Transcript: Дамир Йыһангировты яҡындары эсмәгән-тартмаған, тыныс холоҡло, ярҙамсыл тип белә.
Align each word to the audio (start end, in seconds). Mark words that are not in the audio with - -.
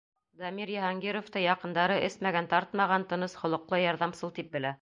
Дамир 0.43 0.71
Йыһангировты 0.75 1.43
яҡындары 1.43 1.99
эсмәгән-тартмаған, 2.09 3.09
тыныс 3.13 3.41
холоҡло, 3.43 3.83
ярҙамсыл 3.87 4.39
тип 4.41 4.55
белә. 4.59 4.79